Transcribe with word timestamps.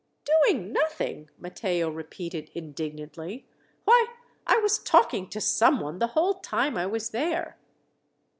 "Doing 0.25 0.73
nothing!" 0.73 1.29
Matteo 1.37 1.87
repeated 1.91 2.49
indignantly. 2.55 3.45
"Why, 3.85 4.07
I 4.47 4.57
was 4.57 4.79
talking 4.79 5.29
to 5.29 5.39
someone 5.39 5.99
the 5.99 6.07
whole 6.17 6.39
time 6.39 6.75
I 6.75 6.87
was 6.87 7.11
there." 7.11 7.59